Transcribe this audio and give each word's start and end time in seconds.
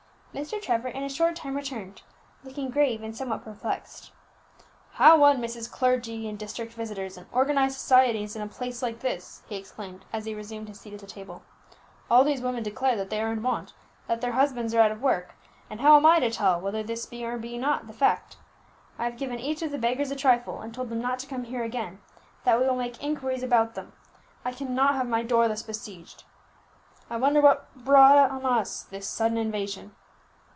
Mr. 0.33 0.61
Trevor 0.61 0.87
in 0.87 1.03
a 1.03 1.09
short 1.09 1.35
time 1.35 1.57
returned, 1.57 2.01
looking 2.41 2.69
grave 2.69 3.03
and 3.03 3.13
somewhat 3.13 3.43
perplexed. 3.43 4.13
"How 4.93 5.17
one 5.17 5.41
misses 5.41 5.67
clergy, 5.67 6.25
and 6.29 6.39
district 6.39 6.71
visitors, 6.71 7.17
and 7.17 7.27
organized 7.33 7.77
societies 7.77 8.33
in 8.33 8.41
a 8.41 8.47
place 8.47 8.81
like 8.81 8.99
this!" 9.01 9.41
he 9.49 9.57
exclaimed, 9.57 10.05
as 10.13 10.23
he 10.23 10.33
resumed 10.33 10.69
his 10.69 10.79
seat 10.79 10.93
at 10.93 11.01
the 11.01 11.05
table. 11.05 11.41
"All 12.09 12.23
these 12.23 12.39
women 12.41 12.63
declare 12.63 12.95
that 12.95 13.09
they 13.09 13.21
are 13.21 13.33
in 13.33 13.43
want, 13.43 13.73
that 14.07 14.21
their 14.21 14.31
husbands 14.31 14.73
are 14.73 14.79
out 14.79 14.93
of 14.93 15.01
work; 15.01 15.33
and 15.69 15.81
how 15.81 15.97
am 15.97 16.05
I 16.05 16.21
to 16.21 16.31
tell 16.31 16.61
whether 16.61 16.81
this 16.81 17.05
be 17.05 17.25
or 17.25 17.37
be 17.37 17.57
not 17.57 17.87
the 17.87 17.91
fact? 17.91 18.37
I 18.97 19.03
have 19.03 19.17
given 19.17 19.37
each 19.41 19.61
of 19.61 19.71
the 19.71 19.77
beggars 19.77 20.11
a 20.11 20.15
trifle, 20.15 20.61
and 20.61 20.73
told 20.73 20.87
them 20.87 21.01
not 21.01 21.19
to 21.19 21.27
come 21.27 21.43
here 21.43 21.65
again, 21.65 21.99
that 22.45 22.57
we 22.57 22.65
will 22.65 22.77
make 22.77 23.03
inquiries 23.03 23.43
about 23.43 23.75
them. 23.75 23.91
I 24.45 24.53
cannot 24.53 24.95
have 24.95 25.09
my 25.09 25.23
door 25.23 25.49
thus 25.49 25.61
besieged. 25.63 26.23
I 27.09 27.17
wonder 27.17 27.41
what 27.41 27.75
brought 27.75 28.31
on 28.31 28.45
us 28.45 28.83
this 28.83 29.09
sudden 29.09 29.37
invasion!" 29.37 29.93